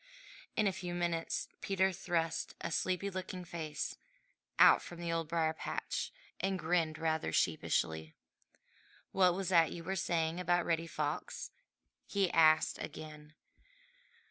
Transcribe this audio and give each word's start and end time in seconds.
In 0.55 0.65
a 0.65 0.71
few 0.73 0.95
minutes 0.95 1.47
Peter 1.61 1.91
thrust 1.91 2.55
a 2.59 2.71
sleepy 2.71 3.11
looking 3.11 3.45
face 3.45 3.97
out 4.57 4.81
from 4.81 4.99
the 4.99 5.11
Old 5.11 5.27
Briar 5.27 5.53
patch 5.53 6.11
and 6.39 6.57
grinned 6.57 6.97
rather 6.97 7.31
sheepishly. 7.31 8.15
"What 9.11 9.35
was 9.35 9.49
that 9.49 9.71
you 9.71 9.83
were 9.83 9.95
saying 9.95 10.39
about 10.39 10.65
Reddy 10.65 10.87
Fox?" 10.87 11.51
he 12.07 12.31
asked 12.31 12.79
again. 12.79 13.35